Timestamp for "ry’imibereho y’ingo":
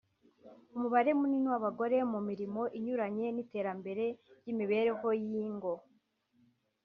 4.39-5.73